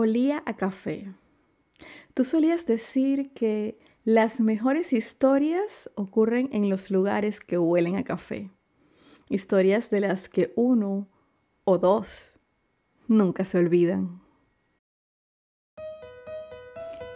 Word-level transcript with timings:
olía 0.00 0.42
a 0.46 0.56
café. 0.56 1.12
Tú 2.14 2.24
solías 2.24 2.66
decir 2.66 3.32
que 3.32 3.78
las 4.04 4.40
mejores 4.40 4.92
historias 4.92 5.90
ocurren 5.94 6.48
en 6.52 6.68
los 6.68 6.90
lugares 6.90 7.40
que 7.40 7.58
huelen 7.58 7.96
a 7.96 8.04
café. 8.04 8.50
Historias 9.28 9.90
de 9.90 10.00
las 10.00 10.28
que 10.28 10.52
uno 10.56 11.08
o 11.64 11.78
dos 11.78 12.38
nunca 13.06 13.44
se 13.44 13.58
olvidan. 13.58 14.20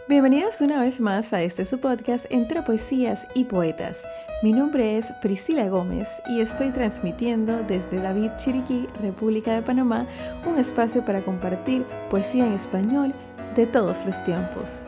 Bienvenidos 0.07 0.61
una 0.61 0.79
vez 0.79 1.01
más 1.01 1.33
a 1.33 1.41
este 1.41 1.65
su 1.65 1.79
podcast 1.79 2.27
entre 2.29 2.61
poesías 2.61 3.25
y 3.33 3.45
poetas. 3.45 4.03
Mi 4.43 4.53
nombre 4.53 4.99
es 4.99 5.11
Priscila 5.13 5.67
Gómez 5.67 6.07
y 6.27 6.41
estoy 6.41 6.69
transmitiendo 6.69 7.63
desde 7.63 7.99
David 7.99 8.29
Chiriquí, 8.35 8.87
República 9.01 9.55
de 9.55 9.63
Panamá, 9.63 10.05
un 10.45 10.59
espacio 10.59 11.03
para 11.03 11.23
compartir 11.23 11.87
poesía 12.11 12.45
en 12.45 12.53
español 12.53 13.15
de 13.55 13.65
todos 13.65 14.05
los 14.05 14.23
tiempos. 14.23 14.85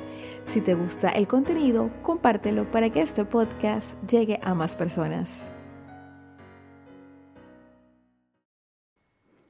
Si 0.45 0.61
te 0.61 0.75
gusta 0.75 1.09
el 1.09 1.27
contenido, 1.27 1.89
compártelo 2.03 2.69
para 2.69 2.91
que 2.91 3.01
este 3.01 3.25
podcast 3.25 3.99
llegue 4.03 4.39
a 4.43 4.53
más 4.53 4.75
personas. 4.75 5.56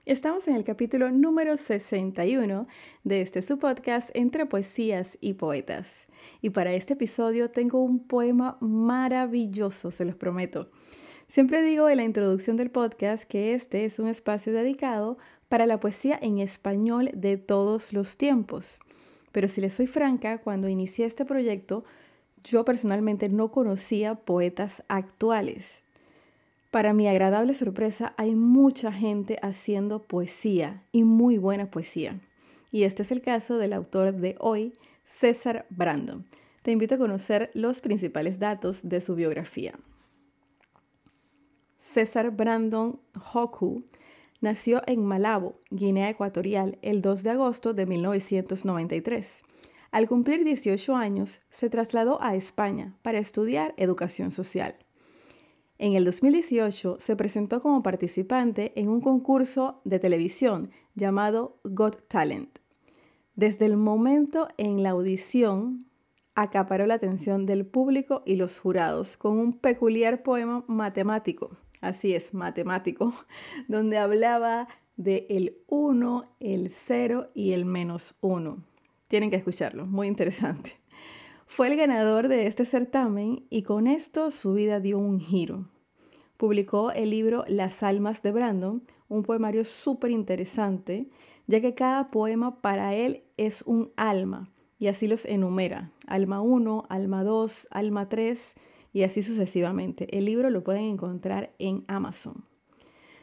Estamos 0.08 0.48
en 0.48 0.56
el 0.56 0.64
capítulo 0.64 1.12
número 1.12 1.58
61 1.58 2.66
de 3.04 3.22
este 3.22 3.42
su 3.42 3.58
podcast 3.58 4.10
Entre 4.14 4.46
Poesías 4.46 5.18
y 5.20 5.34
Poetas. 5.34 6.08
Y 6.42 6.52
para 6.52 6.72
este 6.72 6.94
episodio 6.94 7.52
tengo 7.52 7.84
un 7.84 8.08
poema 8.08 8.58
maravilloso, 8.62 9.92
se 9.92 10.06
los 10.06 10.16
prometo. 10.16 10.72
Siempre 11.28 11.62
digo 11.62 11.90
en 11.90 11.98
la 11.98 12.06
introducción 12.06 12.56
del 12.56 12.72
podcast 12.72 13.26
que 13.26 13.54
este 13.54 13.84
es 13.84 14.00
un 14.00 14.08
espacio 14.08 14.54
dedicado 14.54 15.18
para 15.50 15.66
la 15.66 15.82
poesía 15.82 16.18
en 16.22 16.40
español 16.40 17.10
de 17.14 17.36
todos 17.36 17.92
los 17.92 18.16
tiempos. 18.16 18.80
Pero 19.34 19.50
si 19.50 19.60
les 19.60 19.74
soy 19.74 19.88
franca, 19.88 20.38
cuando 20.38 20.70
inicié 20.70 21.06
este 21.06 21.26
proyecto, 21.26 21.84
yo 22.46 22.64
personalmente 22.64 23.28
no 23.28 23.52
conocía 23.52 24.16
poetas 24.16 24.86
actuales. 24.88 25.84
Para 26.72 26.94
mi 26.94 27.08
agradable 27.08 27.54
sorpresa, 27.54 28.14
hay 28.18 28.36
mucha 28.36 28.92
gente 28.92 29.38
haciendo 29.42 30.04
poesía 30.04 30.84
y 30.92 31.04
muy 31.04 31.38
buena 31.38 31.72
poesía. 31.72 32.20
Y 32.72 32.84
este 32.84 33.04
es 33.04 33.12
el 33.12 33.22
caso 33.22 33.58
del 33.58 33.74
autor 33.74 34.14
de 34.14 34.36
hoy, 34.40 34.74
César 35.06 35.66
Brandon. 35.70 36.26
Te 36.64 36.72
invito 36.72 36.96
a 36.96 36.98
conocer 36.98 37.50
los 37.54 37.80
principales 37.80 38.40
datos 38.40 38.88
de 38.88 39.00
su 39.00 39.16
biografía. 39.16 39.74
César 41.78 42.32
Brandon 42.32 43.00
Hoku 43.34 43.86
Nació 44.40 44.84
en 44.86 45.04
Malabo, 45.04 45.60
Guinea 45.72 46.10
Ecuatorial, 46.10 46.78
el 46.84 47.02
2 47.02 47.24
de 47.24 47.32
agosto 47.32 47.74
de 47.74 47.88
1993. 47.88 49.42
Al 49.90 50.08
cumplir 50.08 50.44
18 50.44 50.96
años, 50.96 51.42
se 51.50 51.72
trasladó 51.72 52.22
a 52.22 52.36
España 52.36 52.96
para 53.02 53.18
estudiar 53.18 53.74
educación 53.78 54.32
social. 54.32 54.76
En 55.80 55.94
el 55.94 56.06
2018 56.06 56.98
se 57.00 57.16
presentó 57.16 57.62
como 57.62 57.84
participante 57.84 58.74
en 58.76 58.90
un 58.90 59.02
concurso 59.02 59.82
de 59.84 60.00
televisión 60.00 60.72
llamado 60.96 61.60
Got 61.64 62.08
Talent. 62.08 62.60
Desde 63.36 63.66
el 63.66 63.78
momento 63.78 64.48
en 64.58 64.82
la 64.82 64.92
audición, 64.92 65.86
acaparó 66.34 66.86
la 66.86 66.96
atención 66.96 67.46
del 67.46 67.66
público 67.66 68.24
y 68.26 68.36
los 68.36 68.60
jurados 68.60 69.18
con 69.18 69.38
un 69.38 69.54
peculiar 69.54 70.24
poema 70.24 70.64
matemático 70.68 71.58
así 71.82 72.14
es, 72.14 72.34
matemático, 72.34 73.14
donde 73.68 73.98
hablaba 73.98 74.68
de 74.96 75.28
el 75.30 75.58
1, 75.68 76.36
el 76.40 76.70
0 76.70 77.32
y 77.34 77.54
el 77.54 77.66
menos 77.66 78.16
1. 78.22 78.64
Tienen 79.08 79.30
que 79.30 79.38
escucharlo, 79.38 79.86
muy 79.86 80.08
interesante. 80.08 80.74
Fue 81.48 81.70
el 81.70 81.78
ganador 81.78 82.28
de 82.28 82.46
este 82.46 82.66
certamen 82.66 83.48
y 83.50 83.64
con 83.64 83.88
esto 83.88 84.30
su 84.32 84.54
vida 84.54 84.80
dio 84.80 85.00
un 85.00 85.20
giro. 85.20 85.70
Publicó 86.36 86.92
el 86.92 87.10
libro 87.10 87.46
Las 87.48 87.82
almas 87.82 88.22
de 88.22 88.32
Brandon, 88.32 88.84
un 89.08 89.24
poemario 89.24 89.64
súper 89.66 90.12
interesante, 90.12 91.10
ya 91.48 91.60
que 91.60 91.74
cada 91.74 92.12
poema 92.12 92.62
para 92.62 92.94
él 92.94 93.24
es 93.38 93.64
un 93.64 93.92
alma 93.96 94.52
y 94.78 94.88
así 94.88 95.08
los 95.08 95.26
enumera. 95.26 95.92
Alma 96.06 96.42
1, 96.42 96.86
alma 96.90 97.24
2, 97.24 97.70
alma 97.72 98.08
3 98.08 98.56
y 98.94 99.04
así 99.04 99.24
sucesivamente. 99.24 100.16
El 100.16 100.26
libro 100.26 100.52
lo 100.52 100.64
pueden 100.64 100.84
encontrar 100.84 101.54
en 101.58 101.86
Amazon. 101.88 102.46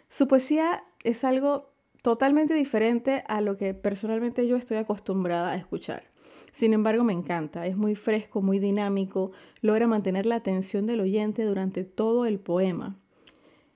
Su 0.09 0.27
poesía 0.27 0.83
es 1.05 1.25
algo 1.25 1.71
totalmente 2.03 2.55
diferente 2.55 3.23
a 3.29 3.41
lo 3.43 3.56
que 3.59 3.75
personalmente 3.75 4.49
yo 4.49 4.56
estoy 4.56 4.79
acostumbrada 4.79 5.53
a 5.53 5.56
escuchar. 5.56 6.14
Sin 6.55 6.73
embargo, 6.73 7.03
me 7.03 7.13
encanta, 7.13 7.67
es 7.67 7.77
muy 7.77 7.97
fresco, 7.97 8.41
muy 8.41 8.61
dinámico, 8.61 9.33
logra 9.61 9.89
mantener 9.89 10.25
la 10.25 10.37
atención 10.37 10.87
del 10.87 11.01
oyente 11.01 11.43
durante 11.43 11.83
todo 11.83 12.27
el 12.27 12.39
poema. 12.39 12.97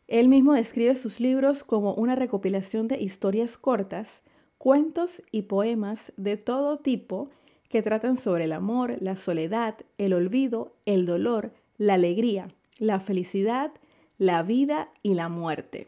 Él 0.07 0.29
mismo 0.29 0.55
describe 0.55 0.95
sus 0.95 1.19
libros 1.19 1.65
como 1.65 1.93
una 1.95 2.15
recopilación 2.15 2.87
de 2.87 3.01
historias 3.01 3.59
cortas, 3.59 4.23
cuentos 4.59 5.25
y 5.33 5.43
poemas 5.43 6.13
de 6.17 6.37
todo 6.37 6.79
tipo 6.79 7.31
que 7.69 7.83
tratan 7.83 8.17
sobre 8.17 8.45
el 8.45 8.53
amor, 8.53 8.97
la 9.01 9.17
soledad, 9.17 9.75
el 9.99 10.13
olvido, 10.13 10.77
el 10.87 11.05
dolor, 11.05 11.53
la 11.79 11.95
alegría, 11.95 12.47
la 12.79 13.01
felicidad, 13.01 13.73
la 14.19 14.45
vida 14.45 14.93
y 15.03 15.15
la 15.15 15.29
muerte. 15.29 15.87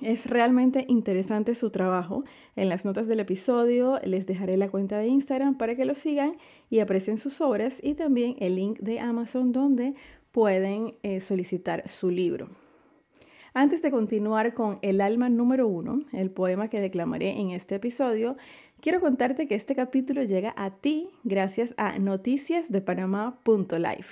Es 0.00 0.26
realmente 0.26 0.84
interesante 0.86 1.56
su 1.56 1.70
trabajo. 1.70 2.22
En 2.54 2.68
las 2.68 2.84
notas 2.84 3.08
del 3.08 3.18
episodio 3.18 3.98
les 4.04 4.26
dejaré 4.26 4.56
la 4.56 4.68
cuenta 4.68 4.98
de 4.98 5.08
Instagram 5.08 5.58
para 5.58 5.74
que 5.74 5.84
lo 5.84 5.96
sigan 5.96 6.36
y 6.70 6.78
aprecien 6.78 7.18
sus 7.18 7.40
obras 7.40 7.80
y 7.82 7.94
también 7.94 8.36
el 8.38 8.54
link 8.54 8.78
de 8.78 9.00
Amazon 9.00 9.50
donde 9.50 9.94
pueden 10.30 10.92
eh, 11.02 11.20
solicitar 11.20 11.88
su 11.88 12.10
libro. 12.10 12.48
Antes 13.54 13.82
de 13.82 13.90
continuar 13.90 14.54
con 14.54 14.78
El 14.82 15.00
alma 15.00 15.28
número 15.28 15.66
uno, 15.66 16.04
el 16.12 16.30
poema 16.30 16.68
que 16.68 16.80
declamaré 16.80 17.40
en 17.40 17.50
este 17.50 17.74
episodio, 17.74 18.36
quiero 18.80 19.00
contarte 19.00 19.48
que 19.48 19.56
este 19.56 19.74
capítulo 19.74 20.22
llega 20.22 20.54
a 20.56 20.70
ti 20.70 21.08
gracias 21.24 21.74
a 21.76 21.98
noticiasdepanamá.live. 21.98 24.06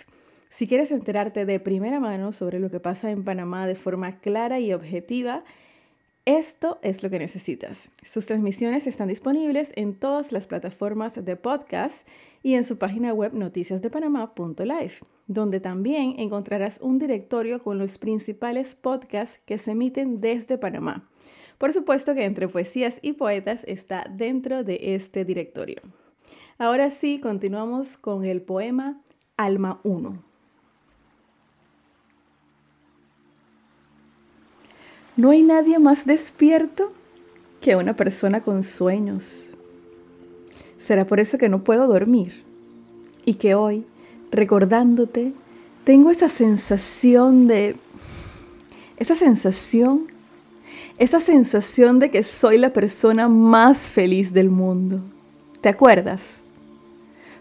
Si 0.48 0.66
quieres 0.66 0.90
enterarte 0.90 1.46
de 1.46 1.60
primera 1.60 2.00
mano 2.00 2.32
sobre 2.32 2.58
lo 2.58 2.70
que 2.70 2.80
pasa 2.80 3.12
en 3.12 3.22
Panamá 3.22 3.68
de 3.68 3.76
forma 3.76 4.18
clara 4.18 4.58
y 4.58 4.72
objetiva, 4.72 5.44
esto 6.26 6.80
es 6.82 7.04
lo 7.04 7.08
que 7.08 7.20
necesitas. 7.20 7.88
Sus 8.04 8.26
transmisiones 8.26 8.88
están 8.88 9.06
disponibles 9.06 9.72
en 9.76 9.94
todas 9.94 10.32
las 10.32 10.48
plataformas 10.48 11.14
de 11.24 11.36
podcast 11.36 12.06
y 12.42 12.54
en 12.54 12.64
su 12.64 12.78
página 12.78 13.14
web 13.14 13.32
noticiasdepanamá.live, 13.32 14.94
donde 15.28 15.60
también 15.60 16.16
encontrarás 16.18 16.80
un 16.80 16.98
directorio 16.98 17.60
con 17.62 17.78
los 17.78 17.98
principales 17.98 18.74
podcasts 18.74 19.40
que 19.46 19.56
se 19.56 19.70
emiten 19.70 20.20
desde 20.20 20.58
Panamá. 20.58 21.08
Por 21.58 21.72
supuesto 21.72 22.12
que 22.14 22.24
entre 22.24 22.48
poesías 22.48 22.98
y 23.02 23.12
poetas 23.12 23.62
está 23.68 24.04
dentro 24.10 24.64
de 24.64 24.96
este 24.96 25.24
directorio. 25.24 25.80
Ahora 26.58 26.90
sí, 26.90 27.20
continuamos 27.20 27.96
con 27.96 28.24
el 28.24 28.42
poema 28.42 29.00
Alma 29.36 29.80
1. 29.84 30.25
No 35.16 35.30
hay 35.30 35.40
nadie 35.40 35.78
más 35.78 36.04
despierto 36.04 36.92
que 37.62 37.74
una 37.74 37.96
persona 37.96 38.42
con 38.42 38.62
sueños. 38.62 39.54
Será 40.76 41.06
por 41.06 41.20
eso 41.20 41.38
que 41.38 41.48
no 41.48 41.64
puedo 41.64 41.86
dormir 41.86 42.44
y 43.24 43.34
que 43.34 43.54
hoy, 43.54 43.86
recordándote, 44.30 45.32
tengo 45.84 46.10
esa 46.10 46.28
sensación 46.28 47.46
de... 47.46 47.76
esa 48.98 49.14
sensación, 49.14 50.02
esa 50.98 51.18
sensación 51.18 51.98
de 51.98 52.10
que 52.10 52.22
soy 52.22 52.58
la 52.58 52.74
persona 52.74 53.26
más 53.26 53.88
feliz 53.88 54.34
del 54.34 54.50
mundo. 54.50 55.00
¿Te 55.62 55.70
acuerdas? 55.70 56.42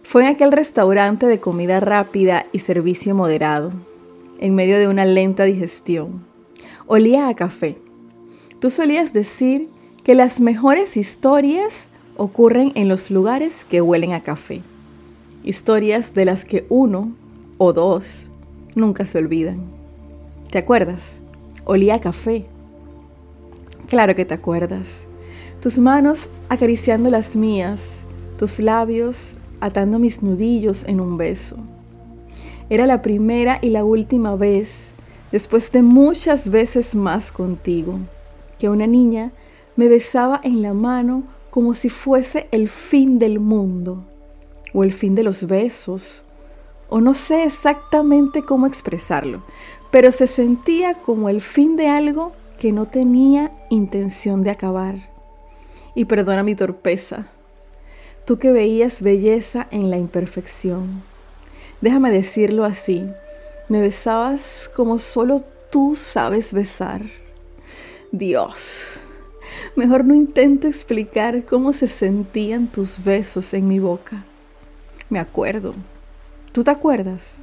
Fue 0.01 0.23
en 0.23 0.29
aquel 0.29 0.53
restaurante 0.53 1.25
de 1.25 1.41
comida 1.41 1.81
rápida 1.81 2.45
y 2.53 2.59
servicio 2.59 3.13
moderado, 3.15 3.73
en 4.39 4.55
medio 4.55 4.79
de 4.79 4.87
una 4.87 5.03
lenta 5.03 5.43
digestión 5.43 6.34
olía 6.87 7.27
a 7.27 7.35
café. 7.35 7.77
Tú 8.59 8.69
solías 8.69 9.13
decir 9.13 9.69
que 10.03 10.15
las 10.15 10.39
mejores 10.39 10.97
historias 10.97 11.87
ocurren 12.17 12.71
en 12.75 12.87
los 12.87 13.11
lugares 13.11 13.65
que 13.69 13.81
huelen 13.81 14.13
a 14.13 14.21
café. 14.21 14.61
Historias 15.43 16.13
de 16.13 16.25
las 16.25 16.45
que 16.45 16.65
uno 16.69 17.11
o 17.57 17.73
dos 17.73 18.29
nunca 18.75 19.05
se 19.05 19.17
olvidan. 19.17 19.57
¿Te 20.51 20.57
acuerdas? 20.57 21.19
Olía 21.65 21.95
a 21.95 21.99
café. 22.01 22.45
Claro 23.87 24.15
que 24.15 24.25
te 24.25 24.33
acuerdas. 24.33 25.05
Tus 25.61 25.77
manos 25.77 26.29
acariciando 26.49 27.09
las 27.09 27.35
mías, 27.35 28.01
tus 28.37 28.59
labios 28.59 29.33
atando 29.59 29.99
mis 29.99 30.21
nudillos 30.21 30.83
en 30.85 30.99
un 30.99 31.17
beso. 31.17 31.57
Era 32.69 32.85
la 32.85 33.01
primera 33.01 33.59
y 33.61 33.69
la 33.69 33.83
última 33.83 34.35
vez, 34.35 34.87
después 35.31 35.71
de 35.71 35.81
muchas 35.81 36.49
veces 36.49 36.95
más 36.95 37.31
contigo, 37.31 37.99
que 38.57 38.69
una 38.69 38.87
niña 38.87 39.31
me 39.75 39.87
besaba 39.87 40.39
en 40.43 40.61
la 40.61 40.73
mano 40.73 41.23
como 41.49 41.73
si 41.73 41.89
fuese 41.89 42.47
el 42.51 42.69
fin 42.69 43.17
del 43.17 43.39
mundo, 43.39 44.03
o 44.73 44.83
el 44.83 44.93
fin 44.93 45.15
de 45.15 45.23
los 45.23 45.47
besos, 45.47 46.23
o 46.89 46.99
no 47.01 47.13
sé 47.13 47.43
exactamente 47.43 48.43
cómo 48.43 48.67
expresarlo, 48.67 49.43
pero 49.91 50.11
se 50.11 50.27
sentía 50.27 50.95
como 50.95 51.29
el 51.29 51.41
fin 51.41 51.75
de 51.75 51.87
algo 51.87 52.33
que 52.59 52.71
no 52.71 52.85
tenía 52.85 53.51
intención 53.69 54.41
de 54.43 54.51
acabar. 54.51 55.09
Y 55.93 56.05
perdona 56.05 56.43
mi 56.43 56.55
torpeza, 56.55 57.27
tú 58.25 58.37
que 58.37 58.51
veías 58.51 59.01
belleza 59.01 59.67
en 59.71 59.89
la 59.89 59.97
imperfección. 59.97 61.03
Déjame 61.81 62.11
decirlo 62.11 62.65
así, 62.65 63.05
me 63.67 63.81
besabas 63.81 64.69
como 64.75 64.99
solo 64.99 65.43
tú 65.71 65.95
sabes 65.95 66.53
besar. 66.53 67.01
Dios, 68.11 68.99
mejor 69.75 70.05
no 70.05 70.13
intento 70.13 70.67
explicar 70.67 71.45
cómo 71.45 71.73
se 71.73 71.87
sentían 71.87 72.67
tus 72.67 73.03
besos 73.03 73.53
en 73.53 73.67
mi 73.67 73.79
boca. 73.79 74.23
Me 75.09 75.19
acuerdo. 75.19 75.73
¿Tú 76.51 76.63
te 76.63 76.71
acuerdas? 76.71 77.35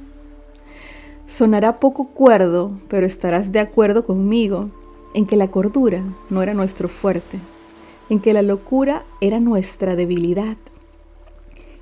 Sonará 1.27 1.79
poco 1.79 2.07
cuerdo, 2.07 2.71
pero 2.87 3.05
estarás 3.05 3.51
de 3.51 3.59
acuerdo 3.59 4.05
conmigo 4.05 4.69
en 5.13 5.25
que 5.25 5.35
la 5.35 5.49
cordura 5.49 6.03
no 6.29 6.41
era 6.41 6.53
nuestro 6.53 6.89
fuerte, 6.89 7.39
en 8.09 8.19
que 8.19 8.33
la 8.33 8.41
locura 8.41 9.03
era 9.21 9.39
nuestra 9.39 9.95
debilidad, 9.95 10.57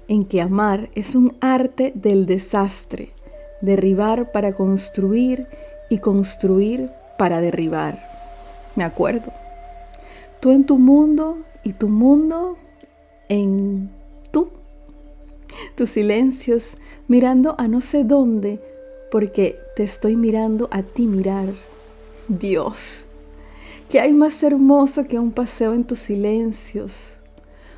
en 0.08 0.26
que 0.26 0.42
amar 0.42 0.90
es 0.96 1.16
un 1.16 1.36
arte 1.40 1.94
del 1.96 2.26
desastre, 2.26 3.14
derribar 3.62 4.32
para 4.32 4.54
construir 4.54 5.48
y 5.90 6.00
construir 6.00 6.90
para 7.18 7.42
derribar. 7.42 8.00
Me 8.76 8.84
acuerdo. 8.84 9.32
Tú 10.40 10.52
en 10.52 10.66
tu 10.66 10.78
mundo 10.78 11.38
y 11.64 11.74
tu 11.74 11.88
mundo 11.90 12.58
en 13.30 13.90
tú. 14.32 14.50
Tus 15.76 15.90
silencios 15.92 16.78
mirando 17.08 17.56
a 17.60 17.68
no 17.68 17.82
sé 17.82 18.04
dónde 18.04 18.60
porque 19.12 19.60
te 19.76 19.84
estoy 19.84 20.16
mirando 20.16 20.68
a 20.72 20.82
ti 20.82 21.06
mirar. 21.06 21.50
Dios, 22.28 23.04
¿qué 23.90 24.00
hay 24.00 24.14
más 24.14 24.42
hermoso 24.42 25.06
que 25.06 25.20
un 25.20 25.32
paseo 25.32 25.74
en 25.74 25.84
tus 25.84 26.00
silencios, 26.00 27.18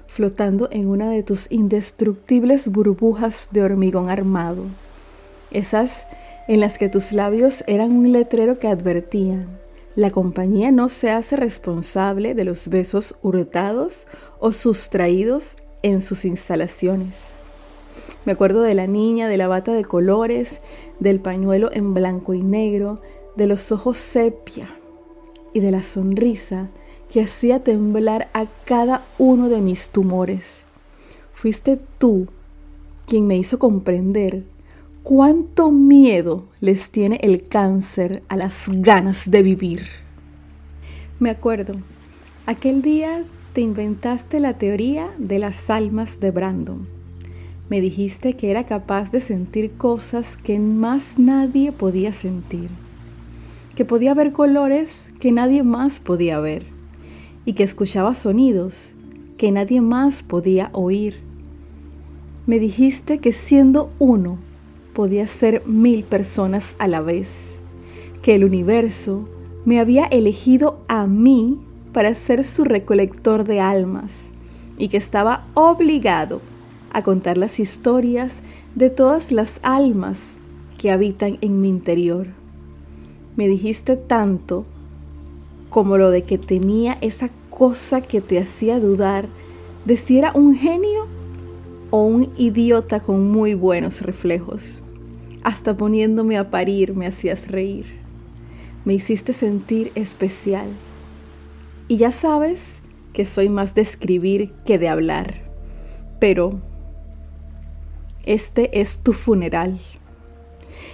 flotando 0.06 0.69
en 0.71 0.88
una 0.88 1.09
de 1.09 1.24
tus 1.24 1.51
indestructibles 1.51 2.71
burbujas 2.71 3.47
de 3.51 3.63
hormigón 3.63 4.09
armado? 4.09 4.65
Esas 5.53 6.05
en 6.47 6.59
las 6.59 6.77
que 6.77 6.89
tus 6.89 7.13
labios 7.13 7.63
eran 7.67 7.91
un 7.91 8.11
letrero 8.11 8.59
que 8.59 8.67
advertían, 8.67 9.59
la 9.95 10.09
compañía 10.09 10.71
no 10.71 10.89
se 10.89 11.11
hace 11.11 11.35
responsable 11.35 12.33
de 12.33 12.45
los 12.45 12.67
besos 12.67 13.15
hurtados 13.21 14.07
o 14.39 14.51
sustraídos 14.51 15.57
en 15.83 16.01
sus 16.01 16.25
instalaciones. 16.25 17.35
Me 18.25 18.31
acuerdo 18.31 18.63
de 18.63 18.73
la 18.73 18.88
niña, 18.88 19.27
de 19.27 19.38
la 19.38 19.47
bata 19.47 19.71
de 19.71 19.85
colores, 19.85 20.61
del 21.00 21.19
pañuelo 21.19 21.71
en 21.71 21.94
blanco 21.94 22.33
y 22.33 22.41
negro, 22.41 23.01
de 23.35 23.45
los 23.45 23.71
ojos 23.71 23.97
sepia 23.97 24.75
y 25.53 25.59
de 25.59 25.69
la 25.69 25.83
sonrisa 25.83 26.69
que 27.11 27.21
hacía 27.21 27.63
temblar 27.63 28.29
a 28.33 28.47
cada 28.65 29.06
uno 29.19 29.47
de 29.47 29.61
mis 29.61 29.89
tumores. 29.89 30.65
Fuiste 31.35 31.79
tú 31.99 32.27
quien 33.06 33.27
me 33.27 33.38
hizo 33.38 33.59
comprender 33.59 34.44
cuánto 35.03 35.71
miedo 35.71 36.45
les 36.59 36.89
tiene 36.89 37.19
el 37.21 37.44
cáncer 37.44 38.21
a 38.29 38.38
las 38.38 38.65
ganas 38.67 39.29
de 39.29 39.44
vivir. 39.44 39.85
Me 41.19 41.29
acuerdo, 41.29 41.75
aquel 42.45 42.81
día 42.81 43.23
te 43.53 43.61
inventaste 43.61 44.39
la 44.39 44.57
teoría 44.57 45.11
de 45.17 45.39
las 45.39 45.69
almas 45.69 46.19
de 46.19 46.31
Brandon 46.31 47.03
me 47.73 47.81
dijiste 47.81 48.33
que 48.33 48.51
era 48.51 48.65
capaz 48.65 49.11
de 49.11 49.19
sentir 49.19 49.71
cosas 49.71 50.38
que 50.38 50.59
más 50.59 51.17
nadie 51.17 51.71
podía 51.71 52.13
sentir, 52.13 52.69
que 53.75 53.83
podía 53.85 54.13
ver 54.13 54.31
colores 54.31 55.07
que 55.19 55.31
nadie 55.31 55.63
más 55.63 55.99
podía 55.99 56.39
ver 56.39 56.65
y 57.45 57.53
que 57.53 57.63
escuchaba 57.63 58.13
sonidos 58.13 58.94
que 59.38 59.51
nadie 59.51 59.81
más 59.81 60.21
podía 60.21 60.69
oír. 60.73 61.17
Me 62.45 62.59
dijiste 62.59 63.17
que 63.17 63.33
siendo 63.33 63.89
uno 63.97 64.38
podía 64.94 65.28
ser 65.28 65.66
mil 65.66 66.04
personas 66.04 66.75
a 66.80 66.88
la 66.88 67.01
vez, 67.01 67.57
que 68.22 68.36
el 68.36 68.45
universo 68.45 69.28
me 69.66 69.80
había 69.80 70.06
elegido 70.06 70.80
a 70.88 71.07
mí 71.07 71.60
para 71.94 72.16
ser 72.16 72.44
su 72.44 72.63
recolector 72.63 73.44
de 73.44 73.60
almas 73.60 74.13
y 74.78 74.88
que 74.90 74.98
estaba 74.98 75.45
obligado 75.54 76.42
a 76.92 77.01
contar 77.04 77.38
las 77.38 77.60
historias 77.60 78.34
de 78.75 78.90
todas 78.90 79.31
las 79.31 79.60
almas 79.63 80.19
que 80.78 80.92
habitan 80.92 81.38
en 81.42 81.62
mi 81.62 81.69
interior. 81.69 82.28
Me 83.36 83.48
dijiste 83.48 83.95
tanto 83.95 84.66
como 85.69 85.98
lo 85.98 86.12
de 86.12 86.24
que 86.24 86.38
tenía 86.38 86.98
esa 87.01 87.30
cosa 87.50 88.01
que 88.01 88.22
te 88.22 88.40
hacía 88.40 88.80
dudar 88.80 89.28
de 89.86 89.98
si 89.98 90.18
era 90.18 90.31
un 90.34 90.56
genio 90.56 91.07
o 91.90 92.04
un 92.04 92.30
idiota 92.38 93.00
con 93.00 93.31
muy 93.31 93.54
buenos 93.54 94.01
reflejos. 94.01 94.82
Hasta 95.44 95.75
poniéndome 95.75 96.38
a 96.38 96.50
parir 96.50 96.95
me 96.95 97.06
hacías 97.06 97.50
reír. 97.50 97.86
Me 98.86 98.94
hiciste 98.94 99.34
sentir 99.34 99.92
especial. 99.95 100.68
Y 101.90 101.98
ya 101.98 102.12
sabes 102.12 102.80
que 103.12 103.25
soy 103.25 103.50
más 103.50 103.75
de 103.75 103.81
escribir 103.81 104.51
que 104.66 104.80
de 104.80 104.88
hablar. 104.88 105.42
Pero 106.19 106.62
este 108.25 108.80
es 108.80 109.00
tu 109.00 109.12
funeral. 109.12 109.80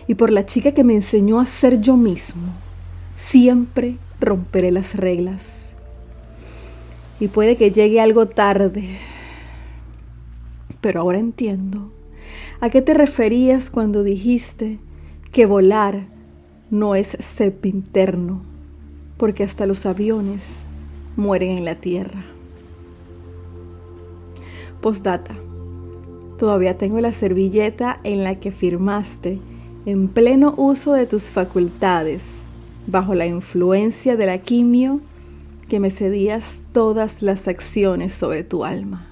Y 0.07 0.15
por 0.15 0.31
la 0.31 0.45
chica 0.45 0.71
que 0.71 0.83
me 0.83 0.95
enseñó 0.95 1.39
a 1.39 1.45
ser 1.45 1.79
yo 1.79 1.95
mismo, 1.95 2.41
siempre 3.17 3.97
romperé 4.19 4.71
las 4.71 4.95
reglas. 4.95 5.67
Y 7.19 7.27
puede 7.27 7.55
que 7.55 7.71
llegue 7.71 8.01
algo 8.01 8.27
tarde, 8.27 8.97
pero 10.81 11.01
ahora 11.01 11.19
entiendo 11.19 11.91
a 12.61 12.69
qué 12.69 12.81
te 12.81 12.93
referías 12.93 13.69
cuando 13.69 14.03
dijiste 14.03 14.79
que 15.31 15.45
volar 15.45 16.07
no 16.69 16.95
es 16.95 17.17
sepinterno, 17.19 18.41
porque 19.17 19.43
hasta 19.43 19.65
los 19.65 19.85
aviones 19.85 20.41
mueren 21.15 21.57
en 21.57 21.65
la 21.65 21.75
tierra. 21.75 22.23
Postdata. 24.81 25.35
Todavía 26.37 26.77
tengo 26.77 27.01
la 27.01 27.11
servilleta 27.11 27.99
en 28.03 28.23
la 28.23 28.39
que 28.39 28.51
firmaste, 28.51 29.39
en 29.85 30.07
pleno 30.07 30.53
uso 30.57 30.93
de 30.93 31.05
tus 31.05 31.23
facultades, 31.23 32.23
bajo 32.87 33.13
la 33.13 33.25
influencia 33.25 34.15
de 34.15 34.25
la 34.25 34.37
quimio, 34.37 35.01
que 35.67 35.79
me 35.79 35.91
cedías 35.91 36.63
todas 36.71 37.21
las 37.21 37.47
acciones 37.47 38.13
sobre 38.13 38.43
tu 38.43 38.63
alma. 38.63 39.07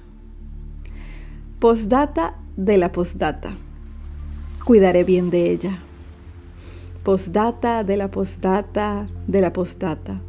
Postdata 1.60 2.34
de 2.58 2.76
la 2.76 2.90
postdata. 2.90 3.56
Cuidaré 4.64 5.04
bien 5.04 5.30
de 5.30 5.52
ella. 5.52 5.78
Postdata 7.04 7.84
de 7.84 7.96
la 7.96 8.10
postdata 8.10 9.06
de 9.28 9.40
la 9.40 9.52
postdata. 9.52 10.20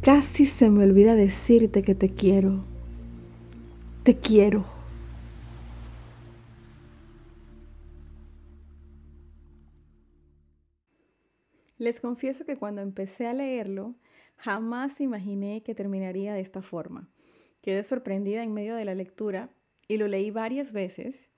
Casi 0.00 0.46
se 0.46 0.70
me 0.70 0.82
olvida 0.82 1.14
decirte 1.14 1.82
que 1.82 1.94
te 1.94 2.08
quiero. 2.08 2.64
Te 4.02 4.16
quiero. 4.16 4.64
Les 11.76 12.00
confieso 12.00 12.46
que 12.46 12.56
cuando 12.56 12.80
empecé 12.80 13.26
a 13.26 13.34
leerlo, 13.34 13.94
jamás 14.38 15.02
imaginé 15.02 15.62
que 15.62 15.74
terminaría 15.74 16.32
de 16.32 16.40
esta 16.40 16.62
forma. 16.62 17.10
Quedé 17.60 17.84
sorprendida 17.84 18.42
en 18.42 18.54
medio 18.54 18.74
de 18.74 18.86
la 18.86 18.94
lectura 18.94 19.50
y 19.86 19.98
lo 19.98 20.08
leí 20.08 20.30
varias 20.30 20.72
veces 20.72 21.28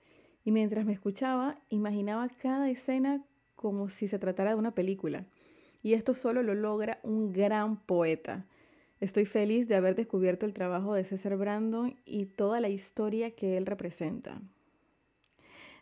y 0.43 0.51
mientras 0.51 0.85
me 0.85 0.93
escuchaba 0.93 1.57
imaginaba 1.69 2.27
cada 2.41 2.69
escena 2.69 3.23
como 3.55 3.89
si 3.89 4.07
se 4.07 4.19
tratara 4.19 4.51
de 4.51 4.55
una 4.55 4.73
película. 4.73 5.25
Y 5.83 5.93
esto 5.93 6.13
solo 6.13 6.43
lo 6.43 6.55
logra 6.55 6.99
un 7.03 7.31
gran 7.31 7.77
poeta. 7.77 8.45
Estoy 8.99 9.25
feliz 9.25 9.67
de 9.67 9.75
haber 9.75 9.95
descubierto 9.95 10.45
el 10.45 10.53
trabajo 10.53 10.93
de 10.93 11.03
César 11.03 11.37
Brandon 11.37 11.95
y 12.05 12.25
toda 12.25 12.59
la 12.59 12.69
historia 12.69 13.31
que 13.31 13.57
él 13.57 13.65
representa. 13.65 14.41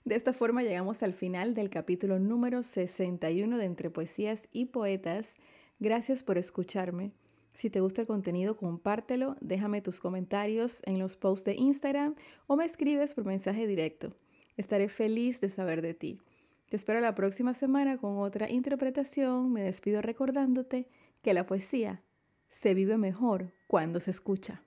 De 0.06 0.16
esta 0.16 0.32
forma 0.32 0.64
llegamos 0.64 1.04
al 1.04 1.14
final 1.14 1.54
del 1.54 1.70
capítulo 1.70 2.18
número 2.20 2.64
61 2.64 3.58
de 3.58 3.66
Entre 3.66 3.90
Poesías 3.90 4.48
y 4.54 4.66
Poetas. 4.66 5.36
Gracias 5.80 6.24
por 6.24 6.38
escucharme. 6.38 7.12
Si 7.54 7.70
te 7.70 7.82
gusta 7.82 8.02
el 8.02 8.08
contenido, 8.08 8.56
compártelo, 8.56 9.36
déjame 9.42 9.82
tus 9.82 10.00
comentarios 10.00 10.82
en 10.86 10.98
los 10.98 11.18
posts 11.18 11.46
de 11.46 11.56
Instagram 11.56 12.16
o 12.48 12.56
me 12.56 12.64
escribes 12.64 13.14
por 13.14 13.26
mensaje 13.26 13.68
directo. 13.68 14.14
Estaré 14.60 14.90
feliz 14.90 15.40
de 15.40 15.48
saber 15.48 15.82
de 15.82 15.94
ti. 15.94 16.20
Te 16.68 16.76
espero 16.76 17.00
la 17.00 17.16
próxima 17.16 17.54
semana 17.54 17.98
con 17.98 18.18
otra 18.18 18.52
interpretación. 18.52 19.54
Me 19.54 19.64
despido 19.64 20.02
recordándote 20.02 20.90
que 21.22 21.34
la 21.34 21.46
poesía 21.46 22.02
se 22.50 22.74
vive 22.74 22.98
mejor 22.98 23.54
cuando 23.68 24.02
se 24.02 24.12
escucha. 24.12 24.62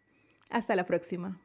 Hasta 0.49 0.76
la 0.76 0.87
próxima. 0.87 1.42